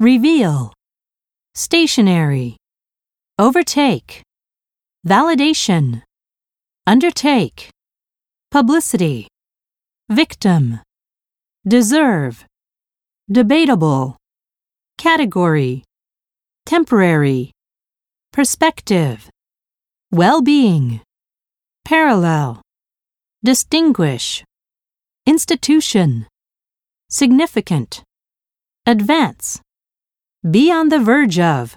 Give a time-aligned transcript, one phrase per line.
[0.00, 0.72] reveal,
[1.54, 2.56] stationary,
[3.38, 4.22] overtake,
[5.06, 6.00] validation,
[6.86, 7.68] undertake,
[8.50, 9.28] publicity,
[10.08, 10.80] victim,
[11.68, 12.46] deserve,
[13.30, 14.16] debatable,
[14.96, 15.84] category,
[16.64, 17.52] temporary,
[18.32, 19.28] perspective,
[20.10, 21.02] well being,
[21.84, 22.62] parallel,
[23.44, 24.42] distinguish,
[25.26, 26.26] institution,
[27.10, 28.02] significant,
[28.86, 29.60] advance,
[30.48, 31.76] be on the verge of,